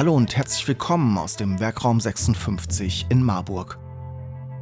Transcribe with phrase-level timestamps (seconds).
[0.00, 3.78] Hallo und herzlich willkommen aus dem Werkraum 56 in Marburg.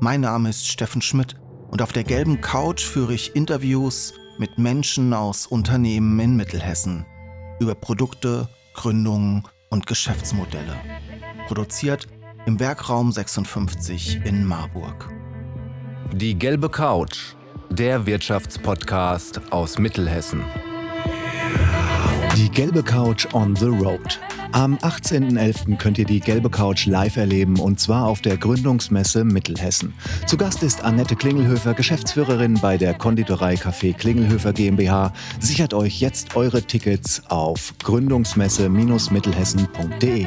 [0.00, 1.36] Mein Name ist Steffen Schmidt
[1.70, 7.06] und auf der gelben Couch führe ich Interviews mit Menschen aus Unternehmen in Mittelhessen
[7.60, 10.74] über Produkte, Gründungen und Geschäftsmodelle.
[11.46, 12.08] Produziert
[12.46, 15.08] im Werkraum 56 in Marburg.
[16.12, 17.36] Die gelbe Couch,
[17.70, 20.42] der Wirtschaftspodcast aus Mittelhessen.
[22.36, 24.18] Die gelbe Couch on the Road.
[24.52, 25.76] Am 18.11.
[25.76, 29.94] könnt ihr die gelbe Couch live erleben und zwar auf der Gründungsmesse Mittelhessen.
[30.26, 35.12] Zu Gast ist Annette Klingelhöfer, Geschäftsführerin bei der Konditorei Café Klingelhöfer GmbH.
[35.38, 40.26] Sichert euch jetzt eure Tickets auf gründungsmesse-mittelhessen.de.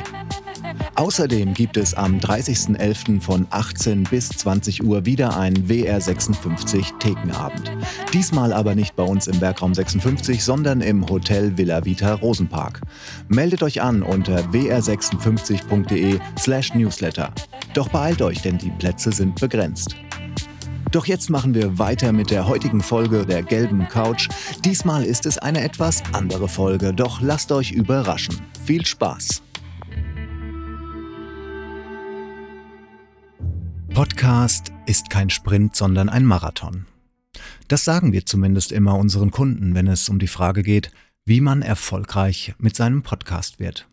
[0.96, 3.22] Außerdem gibt es am 30.11.
[3.22, 7.72] von 18 bis 20 Uhr wieder einen WR56 Thekenabend.
[8.14, 12.82] Diesmal aber nicht bei uns im Werkraum 56, sondern im Hotel Villa Vita Rosenpark.
[13.30, 17.34] Meldet euch an unter wr56.de slash newsletter.
[17.74, 19.96] Doch beeilt euch, denn die Plätze sind begrenzt.
[20.92, 24.28] Doch jetzt machen wir weiter mit der heutigen Folge der gelben Couch.
[24.66, 28.42] Diesmal ist es eine etwas andere Folge, doch lasst euch überraschen.
[28.66, 29.42] Viel Spaß!
[33.94, 36.86] Podcast ist kein Sprint, sondern ein Marathon.
[37.68, 40.94] Das sagen wir zumindest immer unseren Kunden, wenn es um die Frage geht,
[41.26, 43.90] wie man erfolgreich mit seinem Podcast wird.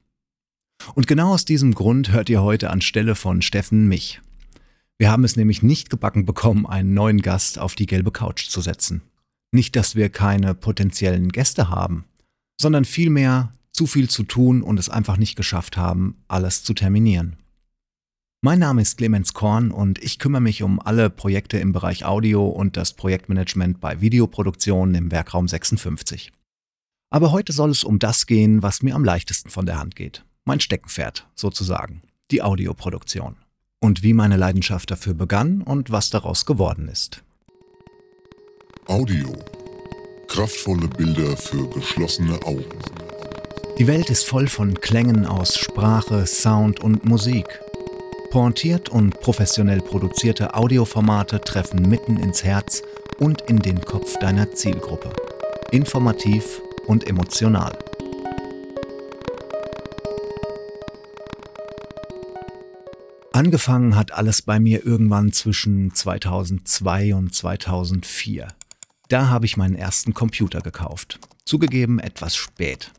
[0.94, 4.20] Und genau aus diesem Grund hört ihr heute anstelle von Steffen mich.
[4.98, 8.60] Wir haben es nämlich nicht gebacken bekommen, einen neuen Gast auf die gelbe Couch zu
[8.60, 9.02] setzen.
[9.50, 12.04] Nicht, dass wir keine potenziellen Gäste haben,
[12.60, 17.36] sondern vielmehr zu viel zu tun und es einfach nicht geschafft haben, alles zu terminieren.
[18.40, 22.46] Mein Name ist Clemens Korn und ich kümmere mich um alle Projekte im Bereich Audio
[22.46, 26.30] und das Projektmanagement bei Videoproduktionen im Werkraum 56.
[27.10, 30.24] Aber heute soll es um das gehen, was mir am leichtesten von der Hand geht.
[30.44, 32.02] Mein Steckenpferd, sozusagen.
[32.30, 33.34] Die Audioproduktion.
[33.80, 37.24] Und wie meine Leidenschaft dafür begann und was daraus geworden ist.
[38.86, 39.36] Audio.
[40.28, 42.78] Kraftvolle Bilder für geschlossene Augen.
[43.80, 47.46] Die Welt ist voll von Klängen aus Sprache, Sound und Musik.
[48.30, 52.82] Pointiert und professionell produzierte Audioformate treffen mitten ins Herz
[53.18, 55.10] und in den Kopf deiner Zielgruppe.
[55.70, 57.72] Informativ und emotional.
[63.32, 68.48] Angefangen hat alles bei mir irgendwann zwischen 2002 und 2004.
[69.08, 71.18] Da habe ich meinen ersten Computer gekauft.
[71.46, 72.92] Zugegeben etwas spät.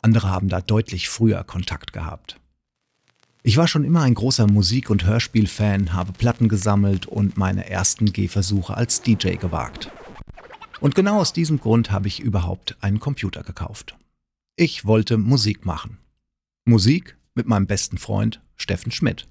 [0.00, 2.40] Andere haben da deutlich früher Kontakt gehabt.
[3.46, 8.12] Ich war schon immer ein großer Musik- und Hörspielfan, habe Platten gesammelt und meine ersten
[8.12, 9.88] Gehversuche als DJ gewagt.
[10.80, 13.96] Und genau aus diesem Grund habe ich überhaupt einen Computer gekauft.
[14.56, 15.98] Ich wollte Musik machen.
[16.64, 19.28] Musik mit meinem besten Freund Steffen Schmidt.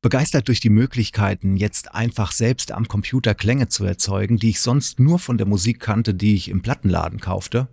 [0.00, 4.98] Begeistert durch die Möglichkeiten, jetzt einfach selbst am Computer Klänge zu erzeugen, die ich sonst
[4.98, 7.68] nur von der Musik kannte, die ich im Plattenladen kaufte,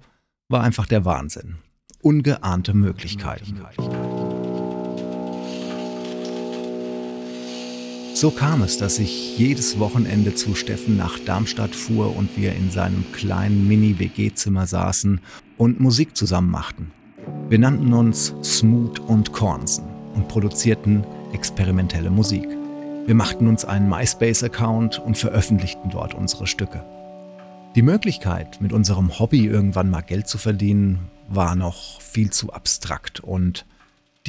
[0.48, 1.56] war einfach der Wahnsinn.
[2.04, 3.56] Ungeahnte Möglichkeiten.
[3.56, 4.19] Möglichkeiten.
[8.20, 12.70] So kam es, dass ich jedes Wochenende zu Steffen nach Darmstadt fuhr und wir in
[12.70, 15.22] seinem kleinen Mini-WG-Zimmer saßen
[15.56, 16.92] und Musik zusammen machten.
[17.48, 19.86] Wir nannten uns Smooth und Kornsen
[20.16, 22.46] und produzierten experimentelle Musik.
[23.06, 26.84] Wir machten uns einen MySpace-Account und veröffentlichten dort unsere Stücke.
[27.76, 33.22] Die Möglichkeit, mit unserem Hobby irgendwann mal Geld zu verdienen, war noch viel zu abstrakt
[33.22, 33.66] und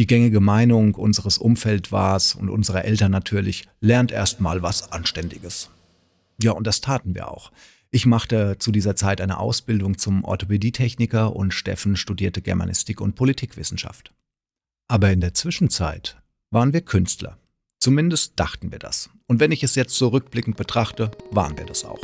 [0.01, 4.93] die gängige Meinung unseres Umfeld war es und unserer Eltern natürlich, lernt erst mal was
[4.93, 5.69] Anständiges.
[6.41, 7.53] Ja, und das taten wir auch.
[7.91, 14.11] Ich machte zu dieser Zeit eine Ausbildung zum Orthopädietechniker und Steffen studierte Germanistik und Politikwissenschaft.
[14.89, 16.17] Aber in der Zwischenzeit
[16.51, 17.37] waren wir Künstler.
[17.79, 19.11] Zumindest dachten wir das.
[19.27, 22.01] Und wenn ich es jetzt so rückblickend betrachte, waren wir das auch.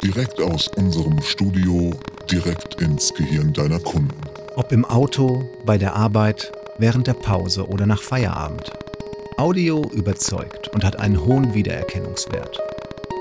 [0.00, 1.98] Direkt aus unserem Studio,
[2.30, 4.14] direkt ins Gehirn deiner Kunden.
[4.56, 8.72] Ob im Auto, bei der Arbeit, während der Pause oder nach Feierabend.
[9.36, 12.60] Audio überzeugt und hat einen hohen Wiedererkennungswert.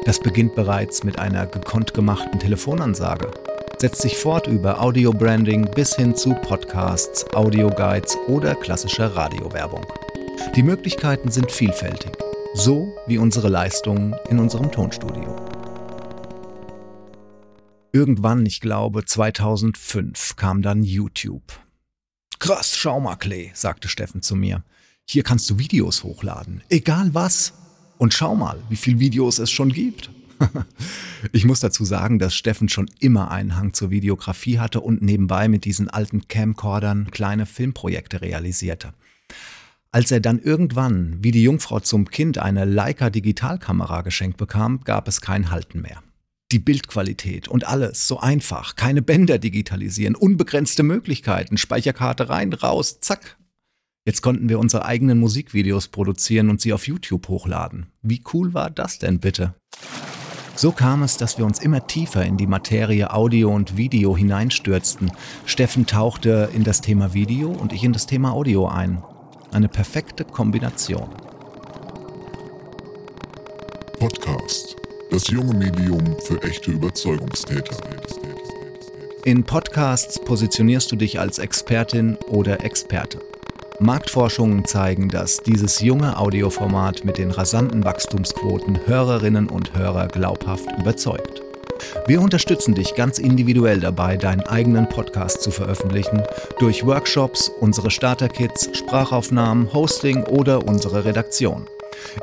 [0.06, 3.30] Das beginnt bereits mit einer gekonnt gemachten Telefonansage,
[3.78, 9.86] setzt sich fort über Audio-Branding bis hin zu Podcasts, Audioguides oder klassischer Radiowerbung.
[10.56, 12.12] Die Möglichkeiten sind vielfältig,
[12.56, 15.36] so wie unsere Leistungen in unserem Tonstudio.
[17.92, 21.60] Irgendwann, ich glaube 2005, kam dann YouTube.
[22.38, 24.64] Krass, schau mal, Clay, sagte Steffen zu mir.
[25.10, 27.54] Hier kannst du Videos hochladen, egal was.
[27.98, 30.12] Und schau mal, wie viele Videos es schon gibt.
[31.32, 35.48] ich muss dazu sagen, dass Steffen schon immer einen Hang zur Videografie hatte und nebenbei
[35.48, 38.94] mit diesen alten Camcordern kleine Filmprojekte realisierte.
[39.92, 45.08] Als er dann irgendwann, wie die Jungfrau zum Kind, eine Leica Digitalkamera geschenkt bekam, gab
[45.08, 46.04] es kein Halten mehr.
[46.52, 53.38] Die Bildqualität und alles so einfach, keine Bänder digitalisieren, unbegrenzte Möglichkeiten, Speicherkarte rein, raus, zack.
[54.06, 57.92] Jetzt konnten wir unsere eigenen Musikvideos produzieren und sie auf YouTube hochladen.
[58.02, 59.54] Wie cool war das denn bitte?
[60.56, 65.12] So kam es, dass wir uns immer tiefer in die Materie Audio und Video hineinstürzten.
[65.46, 69.02] Steffen tauchte in das Thema Video und ich in das Thema Audio ein.
[69.52, 71.10] Eine perfekte Kombination.
[74.00, 74.79] Podcast.
[75.12, 77.78] Das junge Medium für echte Überzeugungstäter.
[79.26, 83.20] In Podcasts positionierst du dich als Expertin oder Experte.
[83.80, 91.42] Marktforschungen zeigen, dass dieses junge Audioformat mit den rasanten Wachstumsquoten Hörerinnen und Hörer glaubhaft überzeugt.
[92.06, 96.22] Wir unterstützen dich ganz individuell dabei, deinen eigenen Podcast zu veröffentlichen,
[96.60, 101.66] durch Workshops, unsere Starter-Kits, Sprachaufnahmen, Hosting oder unsere Redaktion.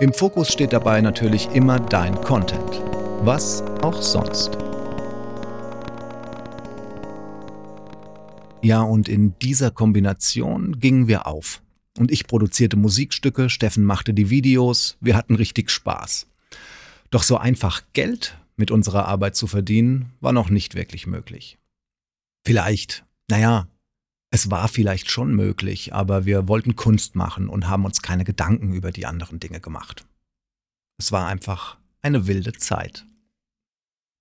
[0.01, 2.83] Im Fokus steht dabei natürlich immer dein Content.
[3.23, 4.59] Was auch sonst.
[8.63, 11.63] Ja, und in dieser Kombination gingen wir auf.
[11.99, 16.27] Und ich produzierte Musikstücke, Steffen machte die Videos, wir hatten richtig Spaß.
[17.11, 21.59] Doch so einfach Geld mit unserer Arbeit zu verdienen, war noch nicht wirklich möglich.
[22.45, 23.69] Vielleicht, naja,
[24.31, 28.73] es war vielleicht schon möglich, aber wir wollten Kunst machen und haben uns keine Gedanken
[28.73, 30.05] über die anderen Dinge gemacht.
[30.99, 33.07] Es war einfach eine wilde Zeit.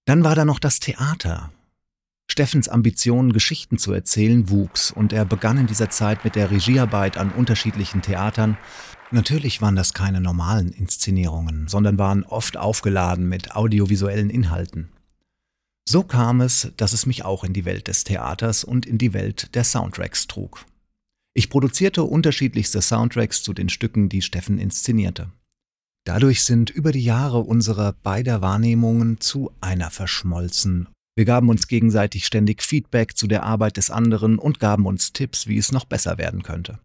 [0.06, 1.52] Dann war da noch das Theater.
[2.30, 7.18] Steffens Ambition, Geschichten zu erzählen, wuchs und er begann in dieser Zeit mit der Regiearbeit
[7.18, 8.58] an unterschiedlichen Theatern
[9.12, 14.90] Natürlich waren das keine normalen Inszenierungen, sondern waren oft aufgeladen mit audiovisuellen Inhalten.
[15.88, 19.14] So kam es, dass es mich auch in die Welt des Theaters und in die
[19.14, 20.66] Welt der Soundtracks trug.
[21.36, 25.32] Ich produzierte unterschiedlichste Soundtracks zu den Stücken, die Steffen inszenierte.
[26.06, 30.88] Dadurch sind über die Jahre unsere beider Wahrnehmungen zu einer verschmolzen.
[31.16, 35.48] Wir gaben uns gegenseitig ständig Feedback zu der Arbeit des anderen und gaben uns Tipps,
[35.48, 36.80] wie es noch besser werden könnte.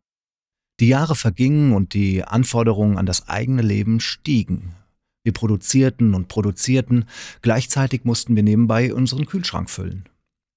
[0.80, 4.74] Die Jahre vergingen und die Anforderungen an das eigene Leben stiegen.
[5.22, 7.04] Wir produzierten und produzierten,
[7.42, 10.08] gleichzeitig mussten wir nebenbei unseren Kühlschrank füllen.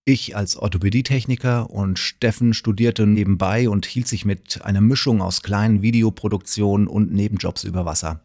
[0.05, 5.81] Ich als Orthopädietechniker und Steffen studierte nebenbei und hielt sich mit einer Mischung aus kleinen
[5.81, 8.21] Videoproduktionen und Nebenjobs über Wasser.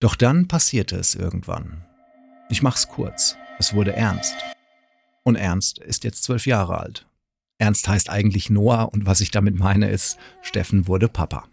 [0.00, 1.84] Doch dann passierte es irgendwann.
[2.48, 3.36] Ich mach's kurz.
[3.58, 4.34] Es wurde ernst.
[5.22, 7.06] Und Ernst ist jetzt zwölf Jahre alt.
[7.58, 11.46] Ernst heißt eigentlich Noah und was ich damit meine ist, Steffen wurde Papa.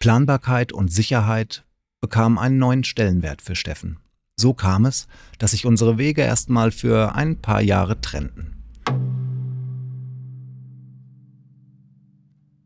[0.00, 1.64] Planbarkeit und Sicherheit
[2.02, 3.98] bekamen einen neuen Stellenwert für Steffen.
[4.36, 5.06] So kam es,
[5.38, 8.62] dass sich unsere Wege erstmal für ein paar Jahre trennten.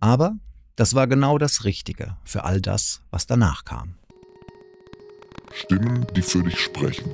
[0.01, 0.37] Aber
[0.75, 3.95] das war genau das Richtige für all das, was danach kam.
[5.53, 7.11] Stimmen, die für dich sprechen.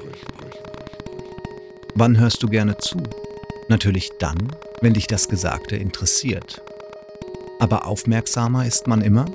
[1.95, 3.03] Wann hörst du gerne zu?
[3.69, 4.39] Natürlich dann,
[4.81, 6.63] wenn dich das Gesagte interessiert.
[7.61, 9.27] Aber aufmerksamer ist man immer,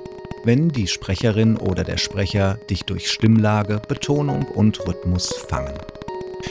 [0.48, 5.76] wenn die Sprecherin oder der Sprecher dich durch Stimmlage, Betonung und Rhythmus fangen.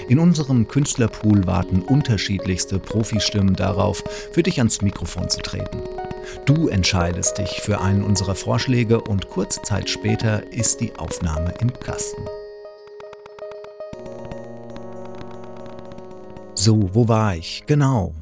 [0.08, 5.82] In unserem Künstlerpool warten unterschiedlichste Profistimmen darauf, für dich ans Mikrofon zu treten.
[6.46, 11.74] Du entscheidest dich für einen unserer Vorschläge und kurze Zeit später ist die Aufnahme im
[11.74, 12.22] Kasten.
[16.54, 17.64] So, wo war ich?
[17.66, 18.14] Genau,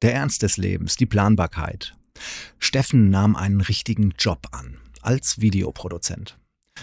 [0.00, 1.94] der Ernst des Lebens, die Planbarkeit.
[2.58, 6.38] Steffen nahm einen richtigen Job an, als Videoproduzent.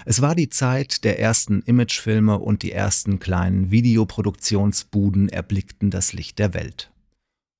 [0.05, 6.39] Es war die Zeit der ersten Imagefilme und die ersten kleinen Videoproduktionsbuden erblickten das Licht
[6.39, 6.91] der Welt.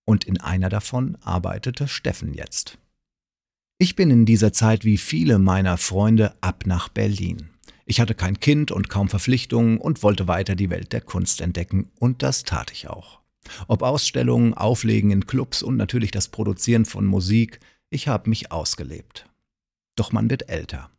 [0.06, 2.78] Und in einer davon arbeitete Steffen jetzt.
[3.78, 7.50] Ich bin in dieser Zeit wie viele meiner Freunde ab nach Berlin.
[7.86, 11.92] Ich hatte kein Kind und kaum Verpflichtungen und wollte weiter die Welt der Kunst entdecken,
[12.00, 13.20] und das tat ich auch.
[13.68, 19.26] Ob Ausstellungen, Auflegen in Clubs und natürlich das Produzieren von Musik, ich habe mich ausgelebt.
[19.96, 20.90] Doch man wird älter.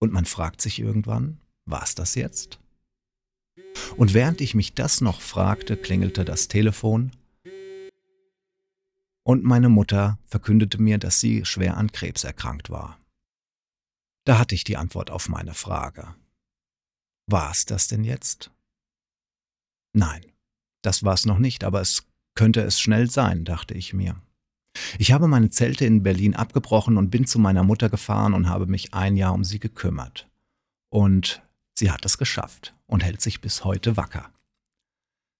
[0.00, 2.58] Und man fragt sich irgendwann, war's das jetzt?
[3.96, 7.12] Und während ich mich das noch fragte, klingelte das Telefon
[9.24, 12.98] und meine Mutter verkündete mir, dass sie schwer an Krebs erkrankt war.
[14.24, 16.14] Da hatte ich die Antwort auf meine Frage.
[17.26, 18.50] War's das denn jetzt?
[19.92, 20.26] Nein.
[20.82, 24.20] Das war es noch nicht, aber es könnte es schnell sein, dachte ich mir.
[24.98, 28.66] Ich habe meine Zelte in Berlin abgebrochen und bin zu meiner Mutter gefahren und habe
[28.66, 30.28] mich ein Jahr um sie gekümmert.
[30.90, 31.42] Und
[31.74, 32.74] sie hat es geschafft.
[32.86, 34.30] und hält sich bis heute wacker.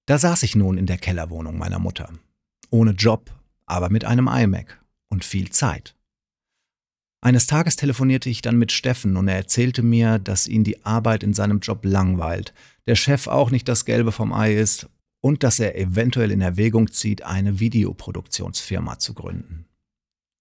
[0.06, 2.08] Da saß ich nun in der Kellerwohnung meiner Mutter.
[2.70, 3.30] Ohne Job,
[3.66, 5.94] aber mit einem iMac und viel Zeit.
[7.20, 11.22] Eines Tages telefonierte ich dann mit Steffen und er erzählte mir, dass ihn die Arbeit
[11.22, 12.54] in seinem Job langweilt,
[12.86, 14.88] der Chef auch nicht das Gelbe vom Ei ist
[15.22, 19.64] und dass er eventuell in Erwägung zieht, eine Videoproduktionsfirma zu gründen.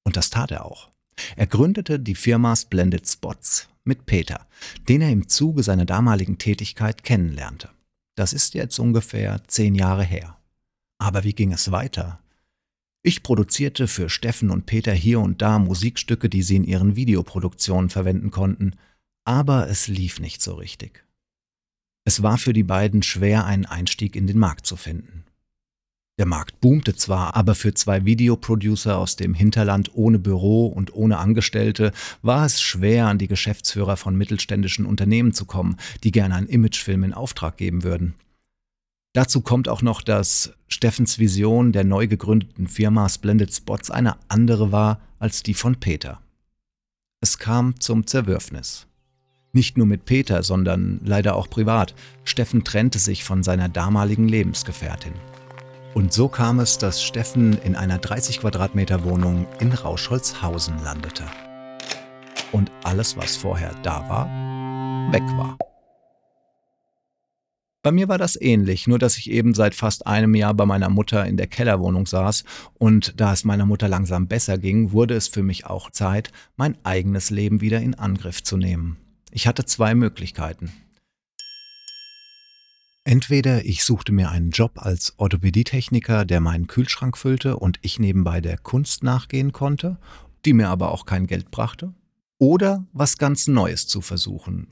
[0.04, 0.90] Und das tat er auch.
[1.36, 4.48] Er gründete die Firma Splendid Spots mit Peter,
[4.90, 7.70] den er im Zuge seiner damaligen Tätigkeit kennenlernte.
[8.16, 10.38] Das ist jetzt ungefähr zehn Jahre her.
[10.98, 12.20] Aber wie ging es weiter?
[13.04, 17.90] Ich produzierte für Steffen und Peter hier und da Musikstücke, die sie in ihren Videoproduktionen
[17.90, 18.76] verwenden konnten,
[19.26, 21.04] aber es lief nicht so richtig.
[22.04, 25.26] Es war für die beiden schwer, einen Einstieg in den Markt zu finden.
[26.18, 31.18] Der Markt boomte zwar, aber für zwei Videoproducer aus dem Hinterland ohne Büro und ohne
[31.18, 31.92] Angestellte
[32.22, 37.04] war es schwer, an die Geschäftsführer von mittelständischen Unternehmen zu kommen, die gerne einen Imagefilm
[37.04, 38.14] in Auftrag geben würden.
[39.14, 44.72] Dazu kommt auch noch, dass Steffens Vision der neu gegründeten Firma Splendid Spots eine andere
[44.72, 46.22] war als die von Peter.
[47.20, 48.88] Es kam zum Zerwürfnis.
[49.54, 51.94] Nicht nur mit Peter, sondern leider auch privat.
[52.24, 55.14] Steffen trennte sich von seiner damaligen Lebensgefährtin.
[55.94, 61.26] Und so kam es, dass Steffen in einer 30 Quadratmeter Wohnung in Rauschholzhausen landete.
[62.54, 64.26] Und alles, was vorher da war,
[65.12, 65.58] weg war.
[67.84, 70.90] Bei mir war das ähnlich, nur dass ich eben seit fast einem Jahr bei meiner
[70.90, 72.44] Mutter in der Kellerwohnung saß
[72.78, 76.78] und da es meiner Mutter langsam besser ging, wurde es für mich auch Zeit, mein
[76.84, 79.01] eigenes Leben wieder in Angriff zu nehmen.
[79.32, 80.72] Ich hatte zwei Möglichkeiten.
[83.04, 88.42] Entweder ich suchte mir einen Job als Orthopädietechniker, der meinen Kühlschrank füllte und ich nebenbei
[88.42, 89.98] der Kunst nachgehen konnte,
[90.46, 91.94] die mir aber auch kein Geld brachte,
[92.38, 94.68] oder was ganz Neues zu versuchen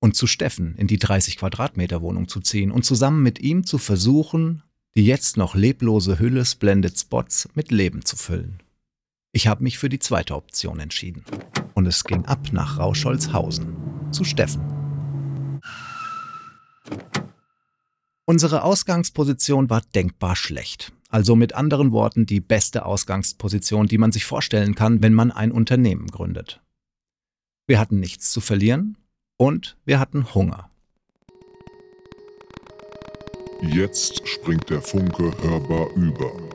[0.00, 3.78] und zu Steffen in die 30 Quadratmeter Wohnung zu ziehen und zusammen mit ihm zu
[3.78, 4.62] versuchen,
[4.94, 8.60] die jetzt noch leblose Hülle Splendid Spots mit Leben zu füllen.
[9.32, 11.24] Ich habe mich für die zweite Option entschieden.
[11.74, 13.76] Und es ging ab nach Rauscholzhausen
[14.10, 14.62] zu Steffen.
[18.24, 20.92] Unsere Ausgangsposition war denkbar schlecht.
[21.08, 25.52] Also mit anderen Worten die beste Ausgangsposition, die man sich vorstellen kann, wenn man ein
[25.52, 26.60] Unternehmen gründet.
[27.66, 28.98] Wir hatten nichts zu verlieren
[29.38, 30.70] und wir hatten Hunger.
[33.62, 36.47] Jetzt springt der Funke hörbar über.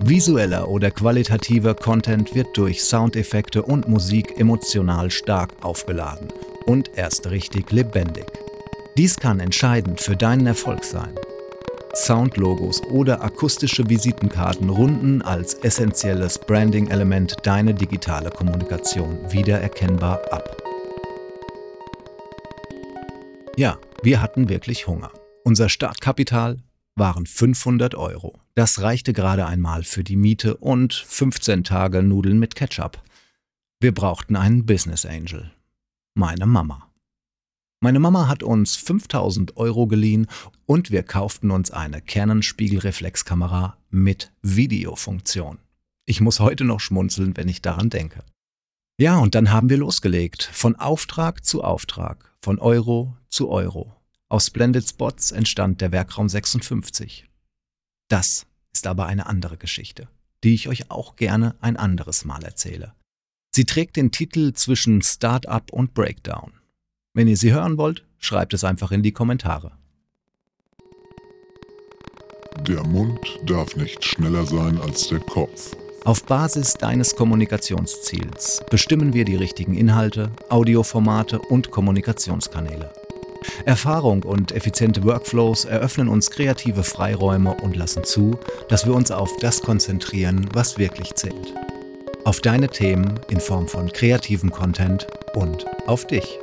[0.00, 6.28] Visueller oder qualitativer Content wird durch Soundeffekte und Musik emotional stark aufgeladen
[6.66, 8.26] und erst richtig lebendig.
[8.96, 11.14] Dies kann entscheidend für deinen Erfolg sein.
[11.94, 20.62] Soundlogos oder akustische Visitenkarten runden als essentielles Branding-Element deine digitale Kommunikation wiedererkennbar ab.
[23.56, 25.10] Ja, wir hatten wirklich Hunger.
[25.42, 26.58] Unser Startkapital
[26.98, 28.38] waren 500 Euro.
[28.54, 33.02] Das reichte gerade einmal für die Miete und 15 Tage Nudeln mit Ketchup.
[33.80, 35.52] Wir brauchten einen Business Angel.
[36.14, 36.90] Meine Mama.
[37.80, 40.26] Meine Mama hat uns 5000 Euro geliehen
[40.66, 45.58] und wir kauften uns eine Canon Spiegelreflexkamera mit Videofunktion.
[46.04, 48.24] Ich muss heute noch schmunzeln, wenn ich daran denke.
[48.98, 50.42] Ja, und dann haben wir losgelegt.
[50.42, 52.34] Von Auftrag zu Auftrag.
[52.42, 53.94] Von Euro zu Euro.
[54.30, 57.26] Aus Splendid Spots entstand der Werkraum 56.
[58.08, 60.08] Das ist aber eine andere Geschichte,
[60.44, 62.92] die ich euch auch gerne ein anderes Mal erzähle.
[63.54, 66.52] Sie trägt den Titel zwischen Start-up und Breakdown.
[67.14, 69.72] Wenn ihr sie hören wollt, schreibt es einfach in die Kommentare.
[72.66, 75.74] Der Mund darf nicht schneller sein als der Kopf.
[76.04, 82.92] Auf Basis deines Kommunikationsziels bestimmen wir die richtigen Inhalte, Audioformate und Kommunikationskanäle.
[83.64, 89.36] Erfahrung und effiziente Workflows eröffnen uns kreative Freiräume und lassen zu, dass wir uns auf
[89.40, 91.54] das konzentrieren, was wirklich zählt.
[92.24, 96.38] Auf deine Themen in Form von kreativem Content und auf dich.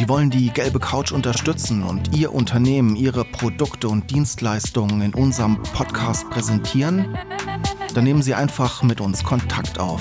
[0.00, 5.62] Sie wollen die gelbe Couch unterstützen und Ihr Unternehmen, Ihre Produkte und Dienstleistungen in unserem
[5.62, 7.18] Podcast präsentieren?
[7.92, 10.00] Dann nehmen Sie einfach mit uns Kontakt auf.